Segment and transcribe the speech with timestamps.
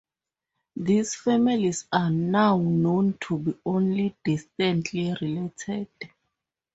[0.77, 5.89] These families are now known to be only distantly related.